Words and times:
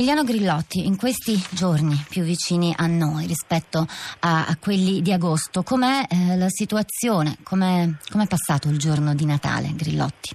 Emiliano 0.00 0.24
Grillotti, 0.24 0.86
in 0.86 0.96
questi 0.96 1.36
giorni 1.50 1.94
più 2.08 2.22
vicini 2.22 2.74
a 2.74 2.86
noi 2.86 3.26
rispetto 3.26 3.84
a, 4.20 4.46
a 4.46 4.56
quelli 4.58 5.02
di 5.02 5.12
agosto, 5.12 5.62
com'è 5.62 6.06
eh, 6.08 6.38
la 6.38 6.48
situazione? 6.48 7.36
Com'è, 7.42 7.86
com'è, 8.10 8.26
passato 8.26 8.70
il 8.70 8.78
giorno 8.78 9.14
di 9.14 9.26
Natale, 9.26 9.74
Grillotti? 9.74 10.30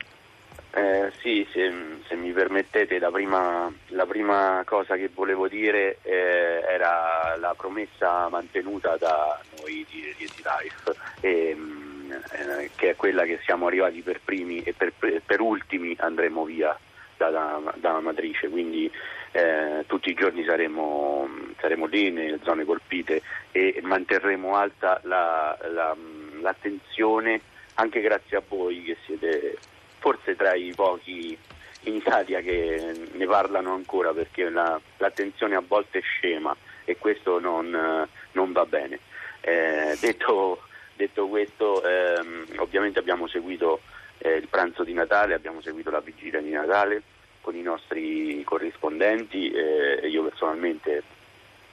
Eh, 0.70 1.12
sì, 1.20 1.47
se, 1.51 1.73
se, 2.07 2.13
mi 2.13 2.31
permettete, 2.31 2.99
la 2.99 3.09
prima, 3.09 3.73
la 3.88 4.05
prima, 4.05 4.62
cosa 4.67 4.97
che 4.97 5.09
volevo 5.12 5.47
dire 5.47 5.97
eh, 6.04 6.61
era 6.70 7.36
la 7.39 7.55
promessa 7.57 8.29
mantenuta 8.29 8.97
da 8.97 9.41
noi 9.59 9.84
di, 9.89 10.13
di 10.16 10.29
Life, 10.43 10.95
ehm, 11.21 12.11
eh, 12.11 12.70
che 12.75 12.91
è 12.91 12.95
quella 12.95 13.23
che 13.23 13.39
siamo 13.43 13.66
arrivati 13.66 14.02
per 14.02 14.21
primi 14.23 14.61
e 14.61 14.73
per, 14.73 14.93
per 15.25 15.41
ultimi 15.41 15.95
andremo 15.97 16.43
via 16.45 16.77
dalla, 17.18 17.61
dalla 17.75 18.00
matrice, 18.00 18.50
quindi 18.50 18.89
eh, 19.32 19.84
tutti 19.88 20.09
i 20.09 20.14
giorni 20.14 20.43
saremo, 20.43 21.27
saremo, 21.59 21.86
lì 21.86 22.11
nelle 22.11 22.39
zone 22.43 22.64
colpite 22.64 23.21
e 23.51 23.79
manterremo 23.83 24.55
alta 24.55 25.00
la, 25.04 25.57
la, 25.71 25.96
l'attenzione 26.41 27.41
anche 27.75 28.01
grazie 28.01 28.38
a 28.38 28.43
voi 28.47 28.83
che 28.83 28.97
siete 29.05 29.57
forse 30.00 30.36
tra 30.36 30.54
i 30.54 30.71
pochi 30.75 31.38
in 31.83 31.96
Italia 31.96 32.39
che 32.41 32.94
ne 33.11 33.25
parlano 33.25 33.73
ancora 33.73 34.11
perché 34.13 34.50
la, 34.50 34.80
l'attenzione 34.97 35.55
a 35.55 35.63
volte 35.66 36.00
è 36.00 36.02
scema 36.02 36.55
e 36.86 36.97
questo 36.97 37.39
non, 37.39 38.08
non 38.31 38.52
va 38.52 38.66
bene. 38.66 39.00
Eh, 39.41 39.97
detto, 40.00 40.61
detto, 40.95 41.27
questo, 41.27 41.83
ehm, 41.83 42.45
ovviamente 42.58 43.00
abbiamo 43.00 43.27
seguito 43.27 43.81
eh, 44.25 44.38
il 44.38 44.47
pranzo 44.47 44.84
di 44.84 44.94
Natale, 44.94 45.36
abbiamo 45.36 45.61
seguito 45.61 45.92
la 45.92 46.00
vigilia 46.00 46.42
di 46.42 46.50
Natale 46.50 47.03
con 47.42 47.56
i 47.56 47.61
nostri 47.61 48.42
corrispondenti 48.44 49.52
e 49.52 50.00
eh, 50.02 50.08
io 50.08 50.23
personalmente 50.23 51.03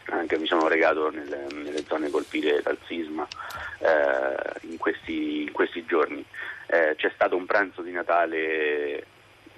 anche 0.07 0.37
mi 0.37 0.47
sono 0.47 0.69
regato 0.69 1.11
nelle, 1.11 1.47
nelle 1.55 1.85
zone 1.85 2.11
colpite 2.11 2.61
dal 2.61 2.77
sisma 2.85 3.27
eh, 3.79 4.67
in, 4.69 4.77
questi, 4.77 5.43
in, 5.43 5.53
questi, 5.53 5.87
giorni. 5.87 6.23
Eh, 6.67 6.95
c'è 6.97 7.11
stato 7.15 7.37
un 7.37 7.47
pranzo 7.47 7.81
di 7.81 7.93
Natale 7.93 9.07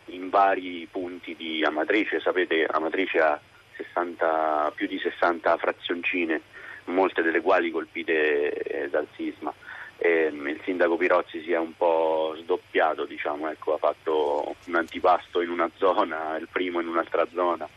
in 0.06 0.28
vari 0.28 0.86
punti 0.88 1.34
di 1.34 1.64
Amatrice, 1.64 2.20
sapete 2.20 2.64
Amatrice 2.70 3.18
ha 3.18 3.40
60, 3.76 4.72
più 4.76 4.86
di 4.86 5.00
60 5.00 5.56
frazioncine, 5.56 6.42
molte 6.84 7.22
delle 7.22 7.40
quali 7.40 7.72
colpite 7.72 8.52
eh, 8.52 8.88
dal 8.88 9.08
sisma 9.16 9.52
ehm, 9.98 10.43
il 10.43 10.43
sindaco 10.64 10.96
Pirozzi 10.96 11.42
si 11.42 11.52
è 11.52 11.58
un 11.58 11.76
po' 11.76 12.34
sdoppiato, 12.38 13.04
diciamo, 13.04 13.48
ecco, 13.50 13.74
ha 13.74 13.78
fatto 13.78 14.56
un 14.66 14.74
antipasto 14.74 15.40
in 15.40 15.50
una 15.50 15.70
zona, 15.76 16.36
il 16.36 16.48
primo 16.50 16.80
in 16.80 16.88
un'altra 16.88 17.26
zona, 17.32 17.68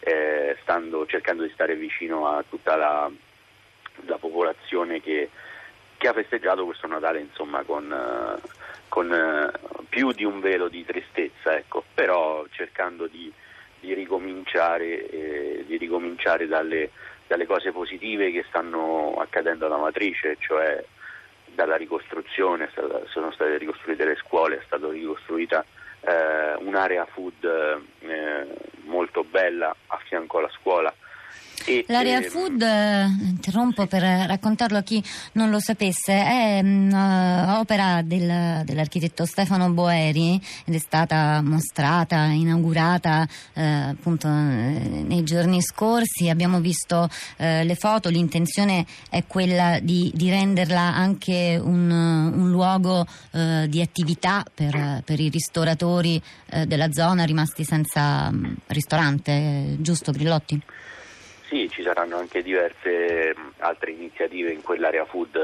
eh, 0.00 0.56
stando, 0.62 1.04
cercando 1.06 1.42
di 1.42 1.50
stare 1.52 1.74
vicino 1.74 2.28
a 2.28 2.44
tutta 2.48 2.76
la, 2.76 3.10
la 4.06 4.16
popolazione 4.16 5.00
che, 5.00 5.30
che, 5.96 6.08
ha 6.08 6.12
festeggiato 6.12 6.64
questo 6.64 6.86
Natale 6.86 7.20
insomma, 7.20 7.62
con, 7.64 7.90
uh, 7.90 8.48
con 8.88 9.10
uh, 9.10 9.84
più 9.88 10.12
di 10.12 10.24
un 10.24 10.40
velo 10.40 10.68
di 10.68 10.84
tristezza, 10.84 11.56
ecco, 11.56 11.84
però 11.92 12.44
cercando 12.50 13.06
di, 13.06 13.30
di 13.80 13.92
ricominciare, 13.92 15.10
eh, 15.10 15.64
di 15.66 15.76
ricominciare 15.76 16.46
dalle, 16.46 16.90
dalle, 17.26 17.46
cose 17.46 17.72
positive 17.72 18.30
che 18.30 18.44
stanno 18.48 19.16
accadendo 19.18 19.66
alla 19.66 19.78
matrice, 19.78 20.36
cioè 20.38 20.84
dalla 21.56 21.74
ricostruzione, 21.76 22.70
sono 23.08 23.32
state 23.32 23.58
ricostruite 23.58 24.04
le 24.04 24.14
scuole, 24.16 24.58
è 24.58 24.62
stata 24.64 24.88
ricostruita 24.88 25.64
eh, 26.02 26.54
un'area 26.60 27.04
food 27.06 27.42
eh, 27.42 28.46
molto 28.84 29.24
bella 29.24 29.74
a 29.86 29.96
fianco 30.04 30.38
alla 30.38 30.50
scuola 30.50 30.94
e, 31.66 31.84
L'area 31.88 32.22
ehm... 32.22 32.30
food, 32.30 32.62
eh, 32.62 33.04
interrompo 33.20 33.86
per 33.86 34.02
raccontarlo 34.02 34.78
a 34.78 34.82
chi 34.82 35.02
non 35.32 35.50
lo 35.50 35.58
sapesse, 35.58 36.12
è 36.12 36.62
uh, 36.62 37.58
opera 37.58 38.02
del, 38.02 38.62
dell'architetto 38.64 39.24
Stefano 39.24 39.70
Boeri 39.70 40.40
ed 40.64 40.74
è 40.74 40.78
stata 40.78 41.42
mostrata, 41.42 42.24
inaugurata 42.26 43.26
uh, 43.54 43.60
appunto 43.60 44.28
nei 44.28 45.24
giorni 45.24 45.60
scorsi. 45.60 46.28
Abbiamo 46.28 46.60
visto 46.60 47.08
uh, 47.08 47.44
le 47.64 47.74
foto, 47.74 48.08
l'intenzione 48.08 48.86
è 49.10 49.24
quella 49.26 49.80
di, 49.80 50.10
di 50.14 50.30
renderla 50.30 50.80
anche 50.80 51.60
un, 51.60 51.90
un 51.90 52.50
luogo 52.50 53.06
di 53.36 53.82
attività 53.82 54.44
per, 54.52 55.02
per, 55.04 55.20
i 55.20 55.28
ristoratori 55.28 56.20
della 56.66 56.90
zona 56.90 57.24
rimasti 57.24 57.64
senza 57.64 58.28
um, 58.30 58.54
ristorante, 58.68 59.76
giusto 59.80 60.12
Grillotti? 60.12 60.62
Sì, 61.46 61.68
ci 61.70 61.82
saranno 61.82 62.16
anche 62.18 62.42
diverse 62.42 63.34
altre 63.58 63.92
iniziative 63.92 64.52
in 64.52 64.62
quell'area 64.62 65.04
food 65.04 65.36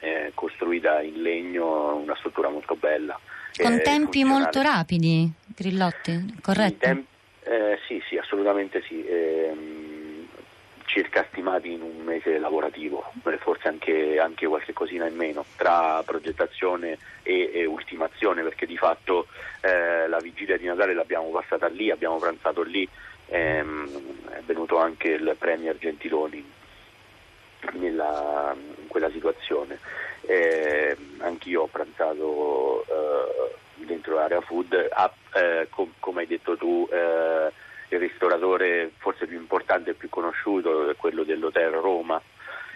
eh, 0.00 0.30
costruita 0.34 1.02
in 1.02 1.20
legno, 1.22 1.96
una 1.96 2.14
struttura 2.16 2.48
molto 2.48 2.76
bella. 2.76 3.18
Con 3.56 3.72
eh, 3.72 3.80
tempi 3.82 4.22
molto 4.22 4.62
rapidi, 4.62 5.30
Grillotti, 5.46 6.38
corretto? 6.40 6.78
Tem- 6.78 7.04
eh, 7.42 7.78
sì, 7.86 8.00
sì, 8.08 8.16
assolutamente 8.16 8.82
sì. 8.82 9.04
Ehm, 9.06 9.88
circa 10.88 11.26
stimati 11.30 11.72
in 11.72 11.82
un 11.82 12.02
mese 12.02 12.38
lavorativo, 12.38 13.12
eh, 13.26 13.36
forse 13.36 13.68
anche, 13.68 14.18
anche 14.18 14.46
qualche 14.46 14.72
cosina 14.72 15.06
in 15.06 15.14
meno, 15.14 15.44
tra 15.56 16.02
progettazione 16.02 16.98
e, 17.22 17.50
e 17.52 17.66
ultimazione, 17.66 18.42
perché 18.42 18.66
di 18.66 18.76
fatto 18.76 19.26
eh, 19.60 20.08
la 20.08 20.18
vigilia 20.18 20.56
di 20.56 20.64
Natale 20.64 20.94
l'abbiamo 20.94 21.28
passata 21.28 21.68
lì, 21.68 21.90
abbiamo 21.90 22.16
pranzato 22.16 22.62
lì 22.62 22.88
è 23.28 23.62
venuto 24.46 24.78
anche 24.78 25.08
il 25.08 25.36
Premier 25.38 25.76
Gentiloni 25.78 26.44
nella, 27.72 28.54
in 28.54 28.86
quella 28.86 29.10
situazione. 29.10 29.78
Eh, 30.22 30.96
anch'io 31.18 31.62
ho 31.62 31.66
pranzato 31.66 32.84
eh, 32.84 33.84
dentro 33.84 34.14
l'area 34.14 34.40
food, 34.40 34.88
ah, 34.90 35.12
eh, 35.34 35.68
com- 35.70 35.92
come 35.98 36.22
hai 36.22 36.26
detto 36.26 36.56
tu 36.56 36.88
eh, 36.90 37.50
il 37.88 37.98
ristoratore 37.98 38.90
forse 38.98 39.26
più 39.26 39.38
importante 39.38 39.90
e 39.90 39.94
più 39.94 40.08
conosciuto 40.08 40.92
quello 40.96 41.22
dell'Hotel 41.24 41.70
Roma, 41.70 42.20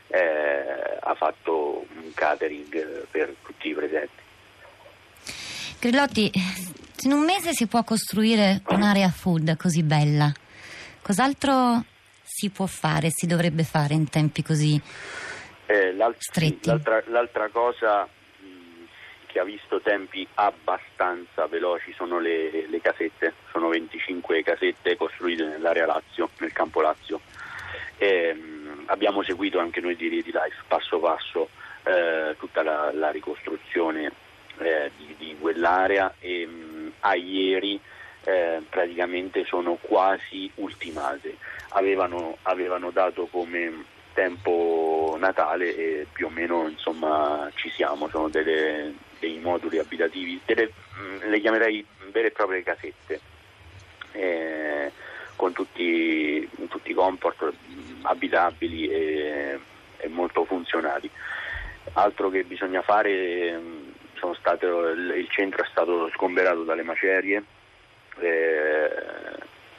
eh, 0.06 0.98
ha 1.00 1.14
fatto 1.14 1.84
un 1.94 2.12
catering 2.14 3.06
per 3.10 3.34
tutti 3.42 3.68
i 3.68 3.74
presenti. 3.74 4.20
Grillotti, 5.78 6.30
in 7.04 7.12
un 7.12 7.24
mese 7.24 7.52
si 7.52 7.66
può 7.66 7.82
costruire 7.82 8.62
un'area 8.68 9.10
food 9.10 9.56
così 9.56 9.82
bella, 9.82 10.32
Cos'altro 11.02 11.84
si 12.22 12.50
può 12.50 12.66
fare, 12.66 13.10
si 13.10 13.26
dovrebbe 13.26 13.64
fare 13.64 13.94
in 13.94 14.08
tempi 14.08 14.42
così 14.42 14.80
eh, 15.66 15.94
stretti? 16.18 16.68
L'altra, 16.68 17.02
l'altra 17.06 17.48
cosa 17.48 18.08
che 19.26 19.38
ha 19.38 19.44
visto 19.44 19.80
tempi 19.80 20.26
abbastanza 20.34 21.46
veloci 21.46 21.92
sono 21.94 22.18
le, 22.20 22.68
le, 22.68 22.80
casette, 22.80 23.32
sono 23.50 23.68
25 23.68 24.42
casette 24.42 24.96
costruite 24.96 25.44
nell'area 25.44 25.86
Lazio, 25.86 26.28
nel 26.38 26.52
campo 26.52 26.82
Lazio. 26.82 27.20
E, 27.96 28.36
abbiamo 28.86 29.22
seguito 29.22 29.58
anche 29.58 29.80
noi 29.80 29.96
di 29.96 30.08
Ready 30.08 30.30
Life 30.32 30.62
passo 30.68 30.98
passo 30.98 31.48
eh, 31.84 32.36
tutta 32.38 32.62
la, 32.62 32.92
la 32.92 33.10
ricostruzione 33.10 34.12
eh, 34.58 34.90
di, 34.96 35.14
di, 35.16 35.36
quell'area 35.40 36.14
e 36.18 36.46
mh, 36.46 36.92
a 37.00 37.14
ieri 37.14 37.80
praticamente 39.12 39.44
sono 39.44 39.76
quasi 39.80 40.50
ultimate. 40.56 41.36
Avevano, 41.70 42.38
avevano, 42.42 42.90
dato 42.90 43.26
come 43.26 43.84
tempo 44.14 45.16
Natale 45.18 45.76
e 45.76 46.06
più 46.10 46.26
o 46.26 46.30
meno 46.30 46.68
insomma, 46.68 47.50
ci 47.54 47.70
siamo, 47.70 48.08
sono 48.08 48.28
delle, 48.28 48.94
dei 49.18 49.38
moduli 49.38 49.78
abitativi, 49.78 50.40
delle, 50.44 50.72
mm, 50.98 51.30
le 51.30 51.40
chiamerei 51.40 51.84
vere 52.10 52.28
e 52.28 52.30
proprie 52.30 52.62
casette. 52.62 53.20
Eh, 54.12 54.92
con 55.36 55.52
tutti, 55.52 56.48
tutti, 56.68 56.90
i 56.90 56.94
comfort 56.94 57.52
abitabili 58.02 58.88
e, 58.88 59.58
e, 59.98 60.08
molto 60.08 60.44
funzionali. 60.44 61.10
Altro 61.94 62.30
che 62.30 62.44
bisogna 62.44 62.82
fare, 62.82 63.58
mm, 63.58 63.90
stato, 64.38 64.88
il 64.88 65.26
centro 65.30 65.64
è 65.64 65.66
stato 65.68 66.08
sgomberato 66.10 66.62
dalle 66.62 66.82
macerie, 66.82 67.42
eh, 68.20 68.90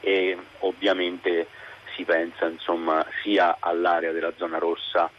e 0.02 0.38
ovviamente 0.60 1.48
si 1.96 2.04
pensa 2.04 2.48
insomma, 2.48 3.06
sia 3.22 3.58
all'area 3.60 4.12
della 4.12 4.34
zona 4.38 4.58
rossa 4.58 5.10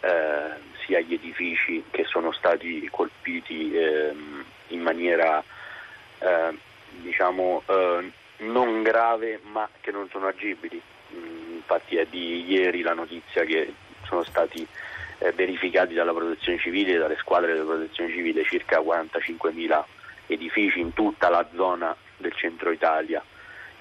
eh, 0.00 0.70
sia 0.84 0.98
agli 0.98 1.14
edifici 1.14 1.84
che 1.90 2.04
sono 2.04 2.32
stati 2.32 2.88
colpiti 2.90 3.72
eh, 3.72 4.12
in 4.68 4.80
maniera 4.80 5.42
eh, 6.18 6.58
diciamo 6.90 7.62
eh, 7.66 8.10
non 8.38 8.82
grave 8.82 9.40
ma 9.44 9.68
che 9.80 9.90
non 9.90 10.08
sono 10.10 10.26
agibili. 10.26 10.80
Mm, 11.14 11.54
infatti 11.56 11.96
è 11.96 12.06
di 12.06 12.50
ieri 12.50 12.82
la 12.82 12.94
notizia 12.94 13.44
che 13.44 13.72
sono 14.04 14.24
stati 14.24 14.66
eh, 15.18 15.32
verificati 15.32 15.94
dalla 15.94 16.12
protezione 16.12 16.58
civile 16.58 16.94
e 16.94 16.98
dalle 16.98 17.16
squadre 17.16 17.52
della 17.52 17.64
protezione 17.64 18.10
civile 18.10 18.44
circa 18.44 18.80
45.000 18.80 19.84
edifici 20.26 20.80
in 20.80 20.92
tutta 20.92 21.28
la 21.28 21.46
zona 21.54 21.94
del 22.16 22.32
centro 22.34 22.70
Italia 22.70 23.22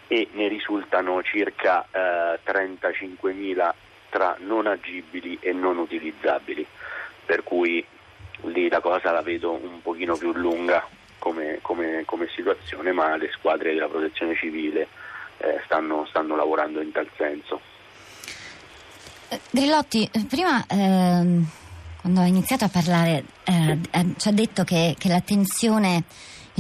e 0.08 0.28
ne 0.34 0.48
risultano 0.48 1.24
circa 1.24 1.88
eh, 1.92 2.40
35.000 2.46 3.74
tra 4.10 4.36
non 4.40 4.68
agibili 4.68 5.38
e 5.40 5.54
non 5.54 5.78
utilizzabili, 5.78 6.66
per 7.26 7.44
cui 7.44 7.86
lì 8.44 8.68
la 8.70 8.82
cosa 8.82 9.12
la 9.12 9.22
vedo 9.22 9.54
un 9.54 9.82
pochino 9.82 10.18
più 10.18 10.34
lunga 10.34 10.86
come, 11.18 11.60
come, 11.62 12.04
come 12.06 12.28
situazione, 12.36 12.92
ma 12.92 13.16
le 13.16 13.30
squadre 13.32 13.74
della 13.74 13.88
protezione 13.88 14.36
civile 14.36 14.88
eh, 15.38 15.62
stanno, 15.66 16.06
stanno, 16.10 16.36
lavorando 16.36 16.82
in 16.82 16.92
tal 16.92 17.08
senso. 17.16 17.62
Eh, 19.30 19.40
Grillotti, 19.50 20.10
prima 20.28 20.66
ehm, 20.68 21.46
quando 22.02 22.22
ha 22.22 22.26
iniziato 22.26 22.66
a 22.66 22.70
parlare 22.70 23.24
eh, 23.44 23.78
ci 24.18 24.28
ha 24.28 24.32
detto 24.32 24.64
che, 24.64 24.96
che 24.98 25.08
l'attenzione 25.08 26.04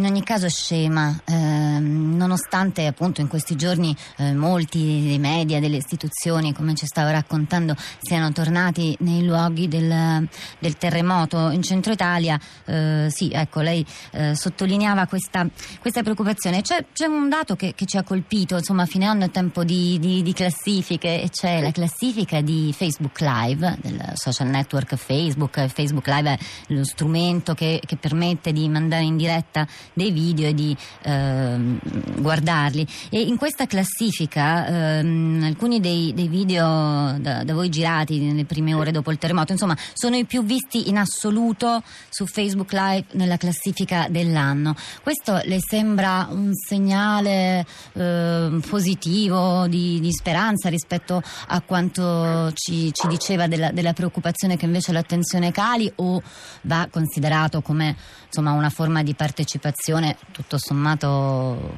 in 0.01 0.07
ogni 0.07 0.23
caso 0.23 0.49
scema, 0.49 1.15
eh, 1.25 1.33
nonostante 1.79 2.87
appunto 2.87 3.21
in 3.21 3.27
questi 3.27 3.55
giorni 3.55 3.95
eh, 4.17 4.33
molti 4.33 4.79
dei 4.79 5.19
media, 5.19 5.59
delle 5.59 5.77
istituzioni, 5.77 6.53
come 6.53 6.73
ci 6.73 6.87
stava 6.87 7.11
raccontando, 7.11 7.75
siano 7.99 8.31
tornati 8.31 8.95
nei 9.01 9.23
luoghi 9.23 9.67
del, 9.67 10.27
del 10.57 10.77
terremoto 10.77 11.51
in 11.51 11.61
centro 11.61 11.93
Italia, 11.93 12.39
eh, 12.65 13.09
sì, 13.11 13.29
ecco, 13.31 13.61
lei 13.61 13.85
eh, 14.13 14.33
sottolineava 14.35 15.05
questa, 15.05 15.47
questa 15.79 16.01
preoccupazione. 16.01 16.61
C'è, 16.61 16.83
c'è, 16.91 17.05
un 17.05 17.29
dato 17.29 17.55
che, 17.55 17.75
che, 17.75 17.85
ci 17.85 17.97
ha 17.97 18.03
colpito, 18.03 18.57
insomma, 18.57 18.83
a 18.83 18.87
fine 18.87 19.05
anno 19.05 19.25
è 19.25 19.29
tempo 19.29 19.63
di, 19.63 19.99
di, 19.99 20.23
di 20.23 20.33
classifiche 20.33 21.21
e 21.21 21.29
c'è 21.29 21.61
la 21.61 21.71
classifica 21.71 22.41
di 22.41 22.73
Facebook 22.75 23.19
Live, 23.19 23.77
del 23.81 24.13
social 24.15 24.47
network 24.47 24.95
Facebook. 24.95 25.67
Facebook 25.67 26.07
Live 26.07 26.31
è 26.31 26.39
lo 26.67 26.83
strumento 26.83 27.53
che, 27.53 27.79
che 27.85 27.97
permette 27.97 28.51
di 28.51 28.67
mandare 28.67 29.03
in 29.03 29.15
diretta 29.15 29.67
dei 29.93 30.11
video 30.11 30.47
e 30.47 30.53
di 30.53 30.75
ehm, 31.03 31.79
guardarli. 32.17 32.87
E 33.09 33.21
in 33.21 33.37
questa 33.37 33.65
classifica 33.65 34.67
ehm, 34.99 35.43
alcuni 35.43 35.79
dei, 35.79 36.13
dei 36.13 36.27
video 36.27 37.17
da, 37.19 37.43
da, 37.43 37.53
voi 37.53 37.69
girati 37.69 38.19
nelle 38.19 38.45
prime 38.45 38.73
ore 38.73 38.91
dopo 38.91 39.11
il 39.11 39.17
terremoto, 39.17 39.51
insomma, 39.51 39.77
sono 39.93 40.15
i 40.15 40.25
più 40.25 40.43
visti 40.43 40.89
in 40.89 40.97
assoluto 40.97 41.83
su 42.09 42.25
Facebook 42.25 42.71
Live 42.71 43.05
nella 43.13 43.37
classifica 43.37 44.07
dell'anno. 44.09 44.75
Questo 45.01 45.39
le 45.43 45.59
sembra 45.59 46.27
un 46.29 46.51
segnale 46.53 47.65
eh, 47.93 48.59
positivo 48.67 49.67
di, 49.67 49.99
di, 49.99 50.11
speranza 50.11 50.69
rispetto 50.69 51.21
a 51.47 51.61
quanto 51.61 52.51
ci, 52.53 52.91
ci 52.93 53.07
diceva 53.07 53.47
della, 53.47 53.71
della, 53.71 53.93
preoccupazione 53.93 54.57
che 54.57 54.65
invece 54.65 54.91
l'attenzione 54.91 55.51
cali 55.51 55.91
o 55.95 56.21
va 56.63 56.87
considerato 56.89 57.61
come 57.61 57.95
insomma, 58.25 58.51
una 58.51 58.69
forma 58.69 59.03
di 59.03 59.13
partecipazione? 59.13 59.70
Relazione 59.71 60.17
tutto 60.31 60.57
sommato 60.57 61.75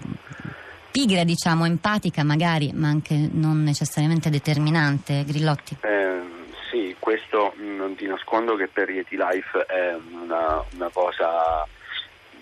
pigra, 0.92 1.24
diciamo, 1.24 1.66
empatica 1.66 2.24
magari, 2.24 2.72
ma 2.74 2.88
anche 2.88 3.30
non 3.32 3.64
necessariamente 3.64 4.30
determinante, 4.30 5.24
Grillotti? 5.26 5.78
Eh, 5.82 6.22
sì, 6.70 6.96
questo 7.00 7.54
non 7.58 7.96
ti 7.96 8.06
nascondo 8.06 8.56
che 8.56 8.68
per 8.68 8.88
Rieti 8.88 9.16
Life 9.16 9.66
è 9.66 9.96
una, 10.12 10.64
una 10.74 10.90
cosa 10.92 11.66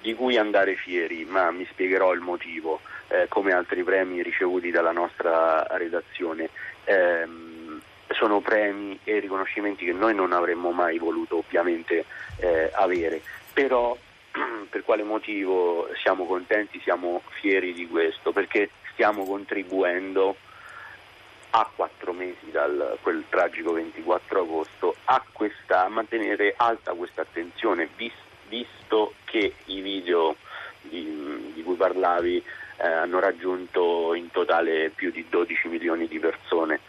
di 0.02 0.14
cui 0.16 0.38
andare 0.38 0.76
fieri, 0.76 1.26
ma 1.26 1.52
mi 1.52 1.68
spiegherò 1.70 2.14
il 2.14 2.22
motivo, 2.22 2.80
eh, 3.10 3.28
come 3.28 3.52
altri 3.52 3.84
premi 3.84 4.24
ricevuti 4.24 4.72
dalla 4.72 4.92
nostra 4.92 5.66
redazione. 5.78 6.50
Eh, 6.86 7.28
sono 8.10 8.42
premi 8.42 9.00
e 9.06 9.20
riconoscimenti 9.20 9.86
che 9.86 9.94
noi 9.94 10.14
non 10.14 10.34
avremmo 10.34 10.72
mai 10.72 10.98
voluto 10.98 11.38
ovviamente 11.38 12.04
eh, 12.40 12.70
avere, 12.74 13.22
però 13.54 13.98
per 14.70 14.84
quale 14.84 15.04
motivo 15.04 15.90
siamo 16.02 16.26
contenti, 16.26 16.80
siamo 16.82 17.22
fieri 17.40 17.74
di 17.74 17.88
questo? 17.88 18.32
Perché 18.32 18.70
stiamo 18.92 19.26
contribuendo 19.26 20.36
a 21.52 21.70
quattro 21.76 22.14
mesi 22.14 22.50
da 22.52 22.68
quel 23.02 23.26
tragico 23.30 23.74
24 23.74 24.42
agosto 24.42 24.96
a, 25.06 25.24
questa, 25.32 25.86
a 25.86 25.90
mantenere 25.90 26.54
alta 26.56 26.94
questa 26.94 27.22
attenzione, 27.22 27.90
vis, 27.96 28.14
visto 28.48 29.14
che 29.26 29.54
i 29.66 29.82
video 29.82 30.36
di, 30.82 31.52
di 31.54 31.64
cui 31.64 31.76
parlavi 31.76 32.44
eh, 32.78 32.88
hanno 32.88 33.20
raggiunto 33.20 34.14
in 34.14 34.32
totale 34.32 34.90
più 34.90 35.12
di 35.12 35.26
12 35.30 35.68
milioni 35.68 36.08
di 36.08 36.20
persone. 36.20 36.80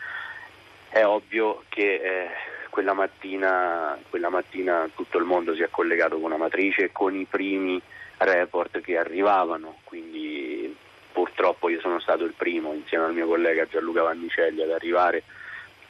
È 0.89 1.05
ovvio 1.05 1.65
che 1.69 1.95
eh, 1.95 2.31
quella 2.73 2.95
mattina, 2.95 3.99
quella 4.09 4.31
mattina 4.31 4.89
tutto 4.95 5.19
il 5.19 5.25
mondo 5.25 5.55
si 5.55 5.61
è 5.61 5.69
collegato 5.69 6.19
con 6.19 6.31
la 6.31 6.39
matrice 6.39 6.85
e 6.85 6.91
con 6.91 7.15
i 7.15 7.27
primi 7.27 7.79
report 8.17 8.81
che 8.81 8.97
arrivavano, 8.97 9.81
quindi 9.85 10.75
purtroppo 11.13 11.69
io 11.69 11.81
sono 11.81 12.01
stato 12.01 12.25
il 12.25 12.33
primo 12.35 12.73
insieme 12.73 13.05
al 13.05 13.13
mio 13.13 13.27
collega 13.27 13.67
Gianluca 13.67 14.05
Vannicelli 14.05 14.63
ad 14.63 14.71
arrivare 14.71 15.23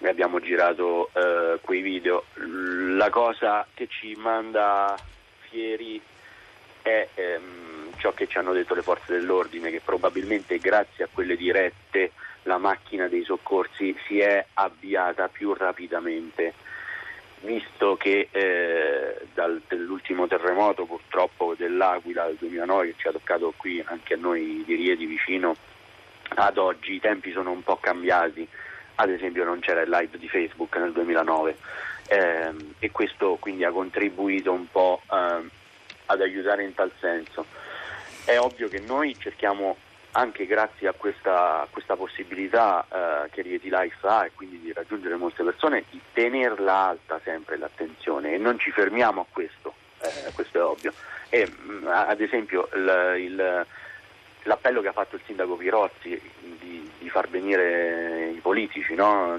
e 0.00 0.08
abbiamo 0.08 0.40
girato 0.40 1.11
eh, 1.12 1.61
quei 1.61 1.82
video. 1.82 2.25
La 2.34 3.11
cosa 3.11 3.64
che 3.73 3.87
ci 3.87 4.17
manda 4.19 4.99
fieri 5.50 6.02
è 6.82 7.08
ehm, 7.14 7.93
ciò 7.99 8.12
che 8.12 8.26
ci 8.26 8.38
hanno 8.38 8.52
detto 8.52 8.75
le 8.75 8.82
forze 8.82 9.12
dell'ordine, 9.12 9.70
che 9.70 9.81
probabilmente 9.84 10.58
grazie 10.58 11.05
a 11.05 11.08
quelle 11.12 11.37
dirette 11.37 12.11
la 12.43 12.58
macchina 12.58 13.06
dei 13.06 13.23
soccorsi 13.23 13.96
si 14.05 14.19
è 14.19 14.44
avviata 14.55 15.29
più 15.29 15.55
rapidamente 15.55 16.70
visto 17.43 17.97
che 17.97 18.29
eh, 18.31 19.27
dall'ultimo 19.35 20.27
terremoto 20.27 20.85
purtroppo 20.85 21.55
dell'Aquila 21.56 22.27
del 22.27 22.37
2009 22.39 22.87
che 22.87 22.94
ci 22.99 23.09
ha 23.09 23.12
toccato 23.12 23.53
qui 23.56 23.83
anche 23.87 24.15
a 24.15 24.17
noi 24.17 24.62
di 24.65 24.75
Rieti 24.75 25.06
vicino 25.06 25.55
ad 26.35 26.56
oggi 26.59 26.94
i 26.94 27.00
tempi 27.00 27.33
sono 27.33 27.50
un 27.50 27.62
po' 27.62 27.77
cambiati. 27.77 28.47
Ad 28.97 29.11
esempio 29.11 29.44
non 29.44 29.61
c'era 29.61 29.83
il 29.83 29.91
live 29.91 30.19
di 30.19 30.29
Facebook 30.29 30.77
nel 30.77 30.93
2009 30.93 31.56
eh, 32.09 32.55
e 32.79 32.91
questo 32.91 33.37
quindi 33.41 33.65
ha 33.65 33.71
contribuito 33.71 34.53
un 34.53 34.69
po' 34.71 35.00
eh, 35.11 35.49
ad 36.06 36.21
aiutare 36.21 36.65
in 36.65 36.75
tal 36.75 36.93
senso. 37.00 37.47
È 38.25 38.39
ovvio 38.39 38.69
che 38.69 38.81
noi 38.81 39.17
cerchiamo 39.19 39.77
anche 40.12 40.47
grazie 40.47 40.88
a 40.88 40.93
questa, 40.93 41.67
questa 41.70 41.97
possibilità 41.97 42.85
eh, 42.91 43.31
che 43.31 43.43
Rieti 43.43 43.70
Life 43.70 44.06
ha 44.06 44.26
e 44.26 44.32
quindi 44.35 44.61
di 44.61 44.73
raggiungere 44.73 45.17
molte 45.17 45.43
persone, 45.43 45.85
di 45.91 46.00
tenerla 46.12 46.75
alta 46.75 47.20
sempre 47.25 47.56
l'attenzione 47.56 48.35
e 48.35 48.38
non 48.38 48.59
ci 48.59 48.70
fermiamo 48.70 49.23
a 49.23 49.26
questo, 49.31 49.75
eh, 50.00 50.32
questo 50.35 50.59
è 50.59 50.62
ovvio. 50.62 50.93
E, 51.29 51.49
mh, 51.49 51.73
mm, 51.73 51.87
ad 51.87 52.20
esempio 52.20 52.69
il, 52.75 53.14
il, 53.19 53.67
l'appello 54.43 54.82
che 54.82 54.88
ha 54.88 54.93
fatto 54.93 55.17
il 55.17 55.23
sindaco 55.25 55.56
Pirozzi 55.56 56.20
di, 56.58 56.91
di 56.99 57.08
far 57.08 57.29
venire 57.29 58.29
i 58.29 58.41
politici, 58.41 58.94
no? 58.94 59.38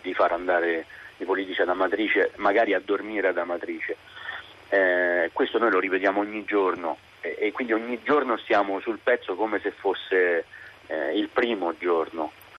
di 0.00 0.14
far 0.14 0.32
andare 0.32 0.86
i 1.18 1.24
politici 1.24 1.60
ad 1.60 1.68
Amatrice, 1.68 2.32
magari 2.36 2.72
a 2.72 2.80
dormire 2.82 3.28
ad 3.28 3.36
Amatrice, 3.36 3.96
eh, 4.70 5.28
questo 5.34 5.58
noi 5.58 5.70
lo 5.70 5.78
ripetiamo 5.78 6.20
ogni 6.20 6.44
giorno 6.44 6.96
e, 7.20 7.52
quindi 7.52 7.72
ogni 7.72 8.00
giorno 8.02 8.36
siamo 8.38 8.80
sul 8.80 8.98
pezzo 9.02 9.34
come 9.34 9.60
se 9.60 9.70
fosse 9.70 10.44
eh, 10.86 11.18
il 11.18 11.28
primo 11.28 11.74
giorno 11.78 12.32